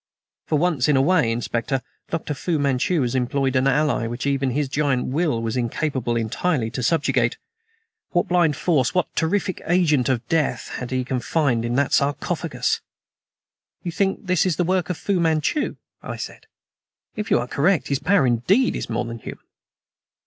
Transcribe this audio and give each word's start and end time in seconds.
"For 0.47 0.57
once 0.57 0.87
in 0.87 0.97
a 0.97 1.01
way, 1.03 1.31
Inspector, 1.31 1.79
Dr. 2.09 2.33
Fu 2.33 2.57
Manchu 2.57 3.03
has 3.03 3.13
employed 3.13 3.55
an 3.55 3.67
ally 3.67 4.07
which 4.07 4.25
even 4.25 4.49
his 4.49 4.67
giant 4.67 5.09
will 5.09 5.39
was 5.43 5.55
incapable 5.55 6.15
entirely 6.15 6.71
to 6.71 6.81
subjugate. 6.81 7.37
What 8.09 8.27
blind 8.27 8.55
force 8.55 8.95
what 8.95 9.15
terrific 9.15 9.61
agent 9.67 10.09
of 10.09 10.27
death 10.27 10.69
had 10.69 10.89
he 10.89 11.03
confined 11.05 11.63
in 11.65 11.75
that 11.75 11.93
sarcophagus!" 11.93 12.81
"You 13.83 13.91
think 13.91 14.25
this 14.25 14.43
is 14.43 14.55
the 14.55 14.63
work 14.63 14.89
of 14.89 14.97
Fu 14.97 15.19
Manchu?" 15.19 15.75
I 16.01 16.15
said. 16.15 16.47
"If 17.15 17.29
you 17.29 17.37
are 17.37 17.47
correct, 17.47 17.89
his 17.89 17.99
power 17.99 18.25
indeed 18.25 18.75
is 18.75 18.89
more 18.89 19.05
than 19.05 19.19
human." 19.19 19.45